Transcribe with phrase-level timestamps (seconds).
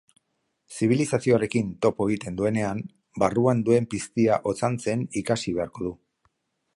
[0.75, 2.81] Zibilizazioarekin topo egiten duenean,
[3.25, 5.93] barruan duen piztia otzantzen ikasi beharko du.